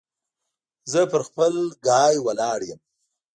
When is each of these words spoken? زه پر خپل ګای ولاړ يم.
زه 0.91 1.01
پر 1.11 1.21
خپل 1.29 1.53
ګای 1.87 2.15
ولاړ 2.25 2.59
يم. 2.69 2.79